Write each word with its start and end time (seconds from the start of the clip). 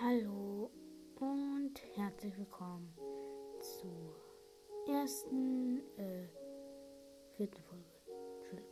Hallo 0.00 0.70
und 1.18 1.74
herzlich 1.96 2.38
willkommen 2.38 2.94
zur 3.58 4.14
ersten, 4.94 5.78
äh, 5.96 6.28
vierten 7.36 7.60
Folge. 7.62 8.62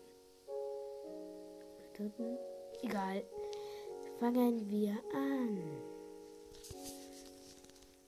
Dritten. 1.95 2.39
Egal. 2.81 3.25
Fangen 4.21 4.71
wir 4.71 4.93
an. 5.15 5.59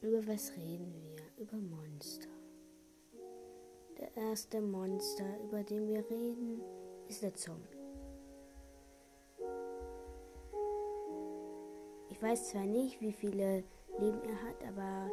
Über 0.00 0.25
was 0.29 0.53
reden 0.53 0.95
wir? 0.95 1.43
Über 1.43 1.57
Monster. 1.57 2.29
Der 3.98 4.16
erste 4.16 4.61
Monster, 4.61 5.41
über 5.43 5.64
den 5.64 5.89
wir 5.89 6.09
reden, 6.09 6.62
ist 7.09 7.25
der 7.25 7.35
Zombie. 7.35 7.78
Ich 12.19 12.25
weiß 12.25 12.48
zwar 12.48 12.64
nicht, 12.64 13.00
wie 13.00 13.12
viele 13.12 13.62
Leben 14.01 14.20
er 14.24 14.43
hat, 14.43 14.56
aber 14.66 15.09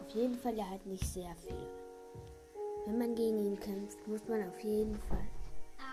auf 0.00 0.08
jeden 0.14 0.36
Fall, 0.36 0.56
er 0.56 0.70
hat 0.70 0.86
nicht 0.86 1.04
sehr 1.04 1.34
viel. 1.44 1.66
Wenn 2.86 2.98
man 2.98 3.16
gegen 3.16 3.44
ihn 3.44 3.58
kämpft, 3.58 3.98
muss 4.06 4.20
man 4.28 4.48
auf 4.48 4.60
jeden 4.60 4.94
Fall. 5.08 5.26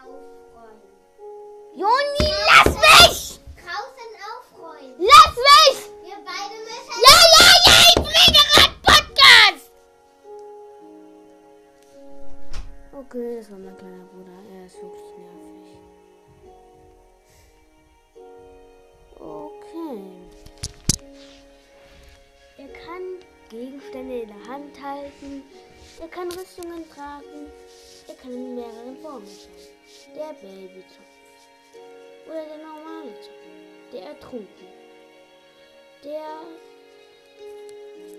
Aufräumen. 0.04 0.80
Joni, 1.74 2.34
lass 2.46 2.76
mich! 2.76 3.40
Draußen 3.56 4.12
aufräumen. 4.30 4.94
Lass 5.00 5.36
mich! 5.36 5.90
Wir 6.04 6.18
beide 6.24 6.60
müssen. 6.62 7.02
Ja, 7.02 7.18
ja, 7.34 7.50
ja, 7.66 7.78
ich 7.90 7.96
bringe 7.96 8.42
gerade 8.54 8.76
Podcast! 8.84 9.72
Okay, 12.94 13.38
das 13.38 13.50
war 13.50 13.58
mein 13.58 13.76
kleiner 13.76 14.06
Bruder. 14.06 14.35
Gegenstände 23.56 24.22
in 24.22 24.28
der 24.28 24.48
Hand 24.48 24.82
halten. 24.84 25.44
Er 26.02 26.08
kann 26.10 26.30
Rüstungen 26.30 26.90
tragen. 26.90 27.50
Er 28.08 28.16
kann 28.16 28.34
in 28.34 28.56
mehreren 28.56 28.98
Formen 29.02 29.26
sein. 29.26 29.50
Der 30.14 30.34
Babyzopf. 30.34 31.16
Oder 32.28 32.46
der 32.46 32.58
normale 32.58 33.14
Zopf. 33.22 33.92
Der 33.94 34.02
Ertrunken. 34.08 34.68
Der 36.04 36.42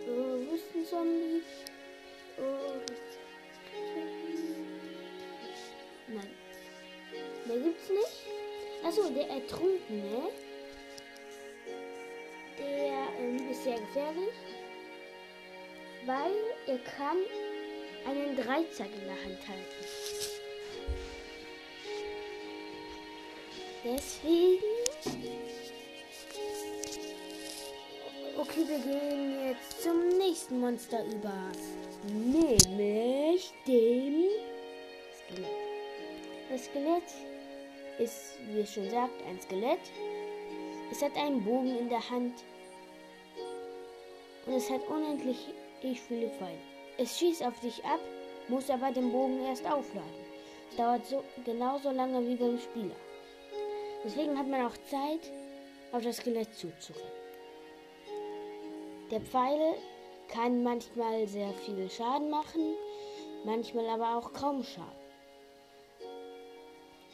äh, 0.06 0.50
Wüstenzombie. 0.50 1.42
Und. 2.38 2.92
Nein. 6.08 6.30
Mehr 7.46 7.58
gibt's 7.58 7.88
nicht. 7.90 8.84
Achso, 8.84 9.10
der 9.10 9.28
Ertrunkene. 9.28 10.28
Der 12.58 13.08
ähm, 13.18 13.50
ist 13.50 13.64
sehr 13.64 13.78
gefährlich. 13.78 14.55
Weil 16.06 16.32
er 16.68 16.78
kann 16.78 17.16
einen 18.06 18.36
Dreizack 18.36 18.86
in 18.94 19.04
der 19.06 19.24
Hand 19.24 19.48
halten. 19.48 19.84
Deswegen. 23.84 24.62
Okay, 28.38 28.64
wir 28.68 28.78
gehen 28.78 29.48
jetzt 29.48 29.82
zum 29.82 30.08
nächsten 30.18 30.60
Monster 30.60 31.04
über. 31.06 31.50
Nämlich 32.08 33.52
dem 33.66 34.24
Skelett. 35.12 35.50
Das 36.48 36.64
Skelett 36.66 37.02
ist, 37.98 38.38
wie 38.46 38.60
es 38.60 38.72
schon 38.72 38.88
sagt, 38.90 39.22
ein 39.28 39.40
Skelett. 39.40 39.80
Es 40.92 41.02
hat 41.02 41.16
einen 41.16 41.44
Bogen 41.44 41.76
in 41.76 41.88
der 41.88 42.10
Hand. 42.10 42.44
Und 44.46 44.54
es 44.54 44.70
hat 44.70 44.86
unendlich 44.88 45.48
viele 45.80 46.30
Pfeile. 46.30 46.58
Es 46.98 47.18
schießt 47.18 47.44
auf 47.44 47.58
dich 47.60 47.84
ab, 47.84 48.00
muss 48.48 48.70
aber 48.70 48.90
den 48.90 49.12
Bogen 49.12 49.44
erst 49.44 49.66
aufladen. 49.66 50.26
Es 50.70 50.76
dauert 50.76 51.06
so, 51.06 51.22
genauso 51.44 51.90
lange 51.90 52.26
wie 52.26 52.36
beim 52.36 52.58
Spieler. 52.58 52.96
Deswegen 54.04 54.38
hat 54.38 54.48
man 54.48 54.66
auch 54.66 54.76
Zeit, 54.90 55.32
auf 55.92 56.02
das 56.02 56.16
Skelett 56.16 56.54
zuzurennen. 56.54 57.12
Der 59.10 59.20
Pfeil 59.20 59.74
kann 60.28 60.62
manchmal 60.62 61.26
sehr 61.28 61.52
viel 61.54 61.88
Schaden 61.88 62.30
machen, 62.30 62.74
manchmal 63.44 63.88
aber 63.88 64.16
auch 64.16 64.32
kaum 64.32 64.62
Schaden. 64.62 65.06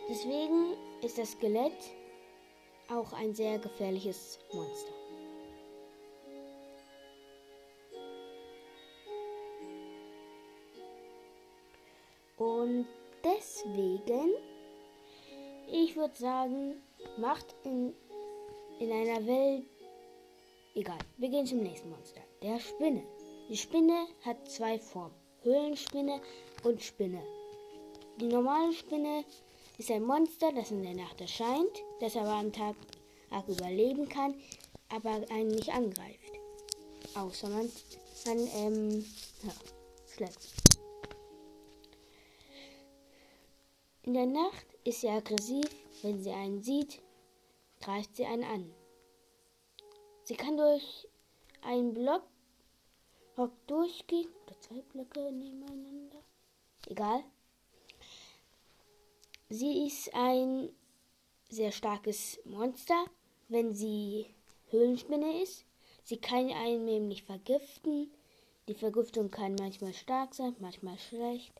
Deswegen 0.09 0.75
ist 1.03 1.19
das 1.19 1.33
Skelett 1.33 1.72
auch 2.91 3.12
ein 3.12 3.34
sehr 3.34 3.59
gefährliches 3.59 4.39
Monster. 4.53 5.02
Und 12.42 12.86
deswegen, 13.22 14.34
ich 15.70 15.94
würde 15.94 16.16
sagen, 16.16 16.82
macht 17.16 17.54
in, 17.62 17.94
in 18.80 18.91
einer 18.91 19.25
Welt. 19.25 19.64
Egal, 20.75 20.98
wir 21.19 21.28
gehen 21.28 21.47
zum 21.47 21.60
nächsten 21.62 21.91
Monster. 21.91 22.20
Der 22.42 22.58
Spinne. 22.58 23.04
Die 23.48 23.56
Spinne 23.56 24.08
hat 24.25 24.50
zwei 24.50 24.76
Formen: 24.76 25.14
Höhlenspinne 25.42 26.20
und 26.64 26.82
Spinne. 26.82 27.22
Die 28.20 28.26
normale 28.26 28.72
Spinne 28.72 29.24
ist 29.78 29.92
ein 29.92 30.03
Monster, 30.03 30.50
das 30.53 30.72
in 30.72 30.82
der 30.82 30.94
Nacht 30.94 31.20
erscheint, 31.20 31.84
das 32.00 32.16
aber 32.16 32.32
am 32.32 32.53
Tag, 32.53 32.74
überleben 33.47 34.09
kann, 34.09 34.34
aber 34.88 35.22
einen 35.30 35.53
nicht 35.53 35.72
angreift. 35.72 36.32
Außer 37.14 37.48
man, 37.48 37.70
man 38.26 38.48
ähm, 38.56 39.04
ja, 39.44 39.53
schlägt. 40.12 40.62
In 44.05 44.15
der 44.15 44.27
Nacht 44.27 44.67
ist 44.85 45.01
sie 45.03 45.09
aggressiv. 45.09 45.65
Wenn 46.03 46.21
sie 46.21 46.33
einen 46.33 46.63
sieht, 46.63 47.01
greift 47.81 48.17
sie 48.17 48.27
einen 48.27 48.43
an. 48.43 48.75
Sie 50.25 50.35
kann 50.35 50.57
durch 50.57 51.07
einen 51.63 51.95
Block 51.95 52.25
durchgehen 53.69 54.29
oder 54.45 54.61
zwei 54.61 54.83
Blöcke 54.83 55.31
nebeneinander. 55.31 56.19
Egal. 56.89 57.23
Sie 59.49 59.87
ist 59.87 60.13
ein 60.15 60.71
sehr 61.49 61.71
starkes 61.71 62.41
Monster, 62.45 63.05
wenn 63.49 63.75
sie 63.75 64.27
Höhlenspinne 64.71 65.43
ist. 65.43 65.65
Sie 66.03 66.17
kann 66.17 66.51
einen 66.51 66.84
nämlich 66.84 67.23
vergiften. 67.23 68.11
Die 68.67 68.75
Vergiftung 68.75 69.31
kann 69.31 69.55
manchmal 69.55 69.95
stark 69.95 70.34
sein, 70.34 70.57
manchmal 70.59 70.99
schlecht. 70.99 71.53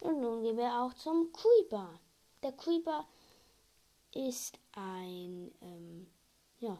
Und 0.00 0.20
nun 0.20 0.42
gehen 0.42 0.56
wir 0.56 0.80
auch 0.80 0.94
zum 0.94 1.32
Creeper. 1.32 1.98
Der 2.42 2.52
Creeper 2.52 3.06
ist 4.14 4.58
ein, 4.72 5.52
ähm, 5.60 6.06
ja, 6.60 6.78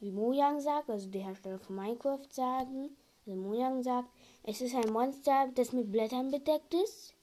wie 0.00 0.10
Mojang 0.10 0.60
sagt, 0.60 0.90
also 0.90 1.08
der 1.08 1.22
Hersteller 1.22 1.58
von 1.58 1.76
Minecraft 1.76 2.26
sagen, 2.30 2.96
also 3.24 3.38
Mojang 3.38 3.82
sagt, 3.82 4.08
es 4.42 4.60
ist 4.60 4.74
ein 4.74 4.92
Monster, 4.92 5.48
das 5.54 5.72
mit 5.72 5.92
Blättern 5.92 6.30
bedeckt 6.30 6.74
ist. 6.74 7.14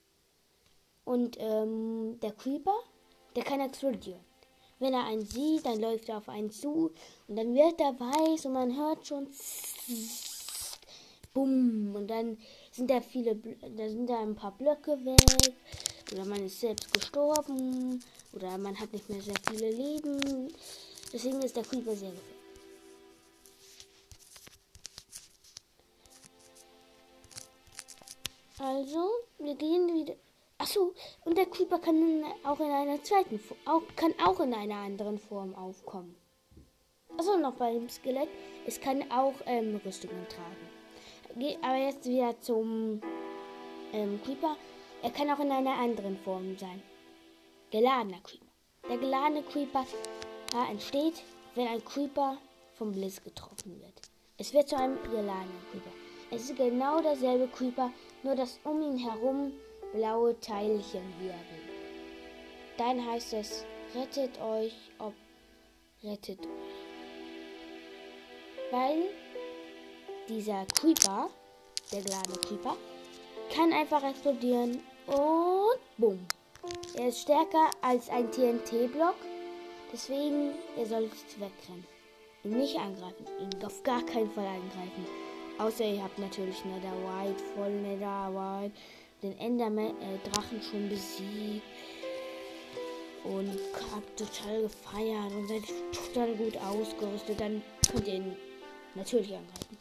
Und 1.04 1.38
ähm, 1.40 2.20
der 2.22 2.32
Creeper, 2.32 2.78
der 3.36 3.44
kann 3.44 3.60
explodieren. 3.60 4.24
Wenn 4.80 4.94
er 4.94 5.06
einen 5.06 5.26
sieht, 5.26 5.66
dann 5.66 5.82
läuft 5.82 6.08
er 6.08 6.20
auf 6.20 6.30
einen 6.30 6.52
zu 6.52 6.92
und 7.28 7.36
dann 7.36 7.54
wird 7.54 7.82
er 7.82 8.00
weiß 8.00 8.46
und 8.46 8.54
man 8.54 8.78
hört 8.78 9.06
schon 9.06 9.28
Bumm 11.40 11.96
und 11.96 12.08
dann 12.08 12.38
sind 12.70 12.90
da 12.90 13.00
viele, 13.00 13.34
da 13.36 13.88
sind 13.88 14.10
da 14.10 14.20
ein 14.20 14.36
paar 14.36 14.52
Blöcke 14.58 14.92
weg 15.06 15.54
oder 16.12 16.26
man 16.26 16.44
ist 16.44 16.60
selbst 16.60 16.92
gestorben 16.92 18.04
oder 18.34 18.58
man 18.58 18.78
hat 18.78 18.92
nicht 18.92 19.10
mehr 19.10 19.22
sehr 19.22 19.40
viele 19.50 19.72
Leben. 19.72 20.54
Deswegen 21.14 21.42
ist 21.42 21.56
der 21.56 21.64
Creeper 21.64 21.96
sehr 21.96 22.12
gefährlich. 22.12 22.40
Also, 28.60 29.10
wir 29.38 29.56
gehen 29.56 29.88
wieder. 29.94 30.16
Achso, 30.58 30.94
und 31.24 31.38
der 31.38 31.46
Creeper 31.46 31.80
kann 31.80 32.26
auch 32.44 32.60
in 32.60 32.70
einer 32.70 33.02
zweiten 33.02 33.40
auch, 33.66 33.84
kann 33.96 34.14
auch 34.22 34.42
in 34.42 34.54
einer 34.54 34.76
anderen 34.76 35.18
Form 35.18 35.56
aufkommen. 35.56 36.18
Achso, 37.18 37.38
noch 37.38 37.54
beim 37.54 37.88
Skelett. 37.88 38.28
Es 38.68 38.82
kann 38.82 39.10
auch 39.10 39.36
ähm, 39.46 39.80
Rüstungen 39.86 40.28
tragen. 40.28 40.69
Aber 41.62 41.78
jetzt 41.78 42.06
wieder 42.06 42.40
zum 42.42 43.02
ähm, 43.94 44.20
Creeper. 44.24 44.56
Er 45.02 45.12
kann 45.12 45.30
auch 45.30 45.40
in 45.40 45.52
einer 45.52 45.78
anderen 45.78 46.18
Form 46.18 46.58
sein. 46.58 46.82
Geladener 47.72 48.20
Creeper. 48.22 48.46
Der 48.90 48.98
geladene 48.98 49.44
Creeper 49.44 49.86
entsteht, 50.72 51.24
wenn 51.56 51.68
ein 51.68 51.84
Creeper 51.86 52.38
vom 52.74 52.92
Blitz 52.92 53.24
getroffen 53.24 53.80
wird. 53.80 54.02
Es 54.38 54.54
wird 54.54 54.70
zu 54.70 54.78
einem 54.78 54.98
geladenen 55.04 55.62
Creeper. 55.72 55.92
Es 56.32 56.50
ist 56.50 56.58
genau 56.58 57.02
derselbe 57.02 57.48
Creeper, 57.48 57.92
nur 58.24 58.36
dass 58.36 58.60
um 58.64 58.82
ihn 58.82 58.98
herum 58.98 59.52
blaue 59.94 60.40
Teilchen 60.40 61.04
wirken. 61.20 61.60
Dann 62.78 63.06
heißt 63.06 63.34
es, 63.34 63.66
rettet 63.94 64.40
euch, 64.42 64.76
ob 65.00 65.14
rettet 66.04 66.40
euch. 66.40 66.48
Weil 68.72 69.10
dieser 70.30 70.66
Creeper, 70.76 71.30
der 71.92 72.02
geladene 72.02 72.38
Creeper, 72.38 72.78
kann 73.54 73.74
einfach 73.74 74.04
explodieren 74.04 74.80
und 75.08 75.80
bumm. 75.98 76.20
Er 76.96 77.08
ist 77.08 77.22
stärker 77.22 77.72
als 77.82 78.10
ein 78.10 78.32
TNT-Block, 78.32 79.16
deswegen 79.92 80.52
er 80.78 80.86
soll 80.86 81.10
wegrennen. 81.38 81.86
Ihn 82.44 82.58
nicht 82.58 82.78
angreifen, 82.78 83.26
ihn 83.40 83.66
auf 83.66 83.82
gar 83.84 84.02
keinen 84.04 84.32
Fall 84.32 84.46
angreifen. 84.46 85.06
Außer 85.58 85.84
ihr 85.84 86.04
habt 86.04 86.20
natürlich 86.20 86.64
Nether 86.64 86.94
White, 86.94 87.44
voll 87.56 87.72
Nether 87.72 88.32
White, 88.32 88.76
den 89.24 89.38
Enderman, 89.40 90.00
äh, 90.02 90.30
Drachen 90.30 90.62
schon 90.62 90.88
besiegt 90.88 91.64
und 93.24 93.60
habt 93.94 94.18
total 94.18 94.62
gefeiert 94.62 95.34
und 95.34 95.48
seid 95.48 95.64
total 95.92 96.36
gut 96.36 96.56
ausgerüstet, 96.58 97.40
dann 97.42 97.62
könnt 97.92 98.08
ihr 98.08 98.16
ihn 98.16 98.36
natürlich 98.96 99.34
angreifen. 99.34 99.78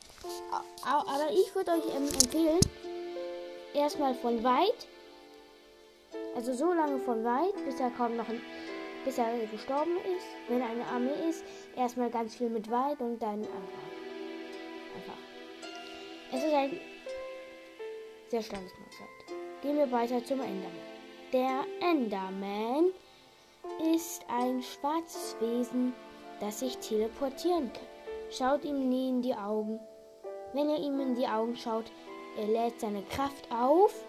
Aber 0.84 1.30
ich 1.32 1.54
würde 1.54 1.72
euch 1.72 1.86
ähm, 1.94 2.08
empfehlen, 2.08 2.60
erstmal 3.74 4.14
von 4.14 4.42
weit, 4.42 4.86
also 6.34 6.52
so 6.54 6.72
lange 6.72 6.98
von 6.98 7.24
weit, 7.24 7.54
bis 7.64 7.80
er 7.80 7.90
kaum 7.90 8.16
noch 8.16 8.28
ein, 8.28 8.40
bis 9.04 9.18
er 9.18 9.38
gestorben 9.50 9.96
ist, 10.16 10.26
wenn 10.48 10.62
eine 10.62 10.84
Armee 10.86 11.28
ist, 11.28 11.44
erstmal 11.76 12.10
ganz 12.10 12.36
viel 12.36 12.48
mit 12.48 12.70
weit 12.70 13.00
und 13.00 13.20
dann 13.20 13.40
angreifen. 13.40 13.98
Einfach. 14.96 15.18
Es 16.32 16.44
ist 16.44 16.54
ein 16.54 16.80
sehr 18.28 18.42
starkes 18.42 18.72
Monster. 18.78 19.04
Gehen 19.62 19.76
wir 19.76 19.90
weiter 19.90 20.24
zum 20.24 20.40
Enderman. 20.40 20.72
Der 21.32 21.64
Enderman 21.80 22.92
ist 23.94 24.22
ein 24.28 24.62
schwarzes 24.62 25.36
Wesen, 25.40 25.92
das 26.40 26.60
sich 26.60 26.76
teleportieren 26.78 27.72
kann. 27.72 27.86
Schaut 28.30 28.64
ihm 28.64 28.88
nie 28.88 29.08
in 29.08 29.22
die 29.22 29.34
Augen. 29.34 29.80
Wenn 30.52 30.70
ihr 30.70 30.78
ihm 30.78 30.98
in 31.00 31.14
die 31.14 31.26
Augen 31.26 31.56
schaut, 31.56 31.84
er 32.36 32.46
lädt 32.46 32.80
seine 32.80 33.02
Kraft 33.02 33.50
auf, 33.50 34.04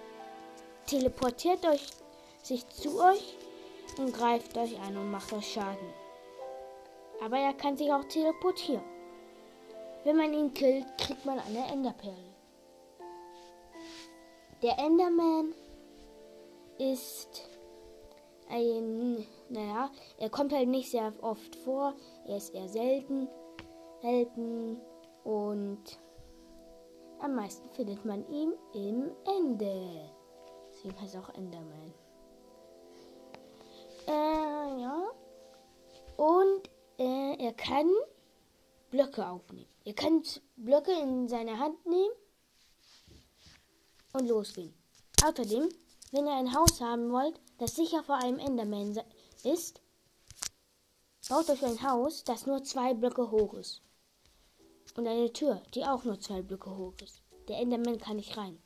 teleportiert 0.85 1.65
euch, 1.65 1.87
sich 2.43 2.67
zu 2.69 3.01
euch 3.01 3.37
und 3.97 4.13
greift 4.13 4.57
euch 4.57 4.79
an 4.79 4.97
und 4.97 5.11
macht 5.11 5.33
euch 5.33 5.51
Schaden. 5.51 5.93
Aber 7.23 7.37
er 7.37 7.53
kann 7.53 7.75
sich 7.75 7.91
auch 7.91 8.05
teleportieren. 8.05 8.83
Wenn 10.03 10.15
man 10.15 10.33
ihn 10.33 10.53
killt, 10.53 10.85
kriegt 10.97 11.25
man 11.25 11.39
eine 11.39 11.67
Enderperle. 11.67 12.15
Der 14.61 14.77
Enderman 14.79 15.53
ist 16.77 17.49
ein, 18.49 19.25
naja, 19.49 19.89
er 20.17 20.29
kommt 20.29 20.53
halt 20.53 20.69
nicht 20.69 20.89
sehr 20.89 21.13
oft 21.21 21.55
vor. 21.57 21.93
Er 22.25 22.37
ist 22.37 22.53
eher 22.53 22.69
selten, 22.69 23.27
selten 24.01 24.79
und 25.23 25.99
am 27.19 27.35
meisten 27.35 27.69
findet 27.71 28.05
man 28.05 28.27
ihn 28.29 28.53
im 28.73 29.11
Ende. 29.25 30.09
Deswegen 30.71 31.01
heißt 31.01 31.17
auch 31.17 31.29
Enderman. 31.35 31.93
Äh, 34.07 34.81
ja. 34.81 35.11
Und 36.17 36.69
äh, 36.97 37.35
er 37.45 37.53
kann 37.53 37.89
Blöcke 38.89 39.27
aufnehmen. 39.27 39.69
Ihr 39.83 39.93
könnt 39.93 40.41
Blöcke 40.55 40.91
in 40.91 41.27
seine 41.27 41.59
Hand 41.59 41.85
nehmen 41.85 42.13
und 44.13 44.27
losgehen. 44.27 44.73
Außerdem, 45.23 45.69
wenn 46.11 46.27
ihr 46.27 46.33
ein 46.33 46.53
Haus 46.53 46.81
haben 46.81 47.11
wollt, 47.11 47.39
das 47.57 47.75
sicher 47.75 48.03
vor 48.03 48.15
einem 48.15 48.39
Enderman 48.39 48.99
ist, 49.43 49.81
baut 51.29 51.49
euch 51.49 51.63
ein 51.63 51.83
Haus, 51.83 52.23
das 52.23 52.45
nur 52.45 52.63
zwei 52.63 52.93
Blöcke 52.93 53.29
hoch 53.29 53.53
ist. 53.53 53.81
Und 54.99 55.07
eine 55.07 55.31
Tür, 55.31 55.61
die 55.73 55.85
auch 55.85 56.03
nur 56.03 56.19
zwei 56.19 56.41
Blöcke 56.41 56.75
hoch 56.75 56.93
ist. 57.01 57.21
Der 57.47 57.57
Enderman 57.59 57.97
kann 57.99 58.17
nicht 58.17 58.35
rein. 58.35 58.61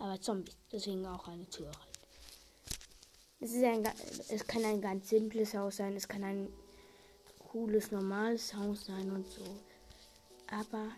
Aber 0.00 0.20
Zombies, 0.20 0.56
deswegen 0.72 1.06
auch 1.06 1.28
eine 1.28 1.48
Tür 1.48 1.68
rein. 1.68 1.92
Es, 3.38 3.52
ist 3.52 3.62
ein, 3.62 3.88
es 4.30 4.44
kann 4.48 4.64
ein 4.64 4.80
ganz 4.80 5.10
simples 5.10 5.54
Haus 5.54 5.76
sein, 5.76 5.94
es 5.94 6.08
kann 6.08 6.24
ein 6.24 6.52
cooles, 7.38 7.92
normales 7.92 8.52
Haus 8.52 8.86
sein 8.86 9.12
und 9.12 9.24
so. 9.28 9.44
Aber 10.50 10.88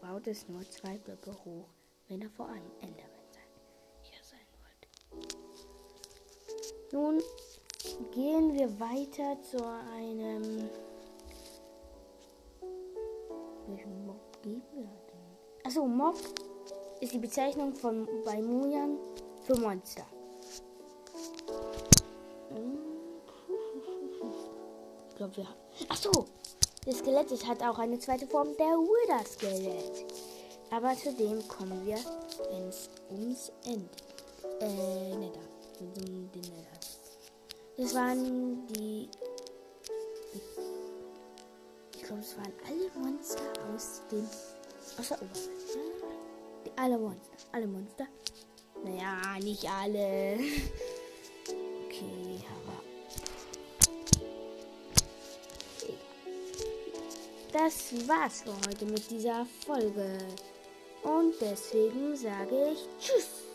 baut 0.00 0.26
es 0.26 0.48
nur 0.48 0.68
zwei 0.68 0.98
Blöcke 0.98 1.32
hoch, 1.44 1.68
wenn 2.08 2.22
er 2.22 2.30
vor 2.30 2.48
einem 2.48 2.72
Enderman 2.80 3.30
sein 3.32 4.40
wollt. 5.12 5.32
Nun 6.92 7.22
gehen 8.10 8.52
wir 8.52 8.80
weiter 8.80 9.40
zu 9.42 9.64
einem. 9.94 10.68
Denn? 14.44 14.62
Achso, 15.64 15.86
Mob 15.86 16.16
ist 17.00 17.12
die 17.12 17.18
Bezeichnung 17.18 17.74
von 17.74 18.08
bei 18.24 18.40
Mujan 18.40 18.98
für 19.44 19.56
Monster. 19.58 20.06
Ich 25.08 25.16
glaube, 25.16 25.36
wir 25.36 25.48
haben. 25.48 25.60
Achso! 25.88 26.26
Das 26.86 26.98
Skelett 26.98 27.30
ist, 27.30 27.46
hat 27.46 27.62
auch 27.62 27.78
eine 27.78 27.98
zweite 27.98 28.26
Form, 28.26 28.56
der 28.56 28.66
Wither-Skelett. 28.66 30.06
Aber 30.70 30.96
zu 30.96 31.12
dem 31.12 31.46
kommen 31.46 31.84
wir, 31.84 31.98
wenn 32.50 32.68
es 32.68 32.88
ums 33.10 33.52
Ende. 33.66 33.88
Äh, 34.60 35.14
Nether. 35.16 35.40
Nether. 35.80 36.70
Das 37.76 37.94
waren 37.94 38.66
die. 38.68 39.08
Es 42.18 42.36
waren 42.36 42.52
alle 42.66 42.90
Monster 43.04 43.40
aus 43.72 44.02
dem. 44.10 44.26
aus 44.98 45.08
der 45.08 45.22
Oberwelt. 45.22 45.50
Alle 46.76 46.98
Monster. 46.98 47.36
Alle 47.52 47.66
Monster. 47.66 48.06
Naja, 48.84 49.38
nicht 49.42 49.68
alle. 49.70 50.38
Okay, 51.86 52.40
aber. 52.48 52.80
Das 57.52 58.08
war's 58.08 58.42
für 58.42 58.54
heute 58.68 58.86
mit 58.86 59.10
dieser 59.10 59.44
Folge. 59.66 60.18
Und 61.02 61.34
deswegen 61.40 62.16
sage 62.16 62.72
ich 62.72 62.88
Tschüss. 62.98 63.49